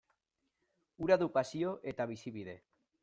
Hura 1.03 1.17
du 1.23 1.27
pasio 1.35 1.75
eta 1.93 2.09
bizibide. 2.13 2.57